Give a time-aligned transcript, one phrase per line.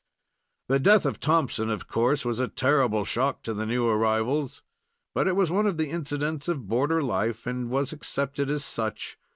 [0.67, 4.63] The death of Thompson, of course, was a terrible shock to the new arrivals,
[5.13, 9.19] but it was one of the incidents of border life, and was accepted as such.